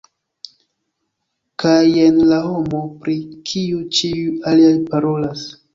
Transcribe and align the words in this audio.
Kaj 1.63 1.75
jen 1.91 2.19
la 2.31 2.41
homo 2.49 2.83
pri 3.05 3.21
kiu 3.53 3.87
ĉiuj 4.01 4.29
aliaj 4.53 4.77
parolas. 4.93 5.51